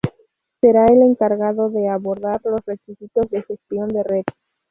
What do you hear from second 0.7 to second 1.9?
el encargado de